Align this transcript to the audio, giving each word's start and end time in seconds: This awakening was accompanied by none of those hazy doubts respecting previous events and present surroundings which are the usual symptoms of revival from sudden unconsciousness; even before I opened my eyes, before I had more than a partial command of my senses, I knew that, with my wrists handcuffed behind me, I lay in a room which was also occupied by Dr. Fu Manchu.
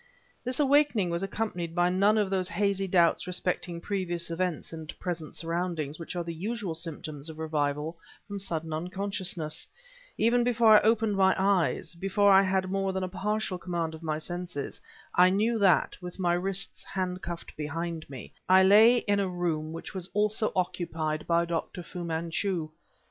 This 0.43 0.59
awakening 0.59 1.11
was 1.11 1.21
accompanied 1.21 1.75
by 1.75 1.89
none 1.89 2.17
of 2.17 2.31
those 2.31 2.49
hazy 2.49 2.87
doubts 2.87 3.27
respecting 3.27 3.79
previous 3.79 4.31
events 4.31 4.73
and 4.73 4.97
present 4.99 5.35
surroundings 5.35 5.99
which 5.99 6.15
are 6.15 6.23
the 6.23 6.33
usual 6.33 6.73
symptoms 6.73 7.29
of 7.29 7.37
revival 7.37 7.95
from 8.27 8.39
sudden 8.39 8.73
unconsciousness; 8.73 9.67
even 10.17 10.43
before 10.43 10.75
I 10.75 10.81
opened 10.81 11.17
my 11.17 11.35
eyes, 11.37 11.93
before 11.93 12.31
I 12.31 12.41
had 12.41 12.71
more 12.71 12.93
than 12.93 13.03
a 13.03 13.07
partial 13.07 13.59
command 13.59 13.93
of 13.93 14.01
my 14.01 14.17
senses, 14.17 14.81
I 15.13 15.29
knew 15.29 15.59
that, 15.59 15.95
with 16.01 16.17
my 16.17 16.33
wrists 16.33 16.83
handcuffed 16.83 17.55
behind 17.55 18.09
me, 18.09 18.33
I 18.49 18.63
lay 18.63 18.97
in 19.07 19.19
a 19.19 19.27
room 19.29 19.71
which 19.71 19.93
was 19.93 20.09
also 20.15 20.51
occupied 20.55 21.27
by 21.27 21.45
Dr. 21.45 21.83
Fu 21.83 22.03
Manchu. 22.03 22.71